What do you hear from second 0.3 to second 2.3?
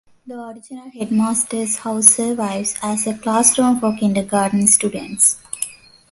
original headmaster's house